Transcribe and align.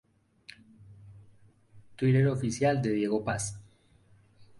Twitter 1.95 2.25
Oficial 2.27 2.81
de 2.81 2.91
Diego 2.91 3.23
Paz 3.23 3.59